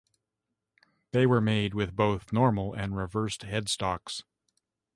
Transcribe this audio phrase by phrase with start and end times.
[1.11, 4.23] They were made with both normal and reversed headstocks.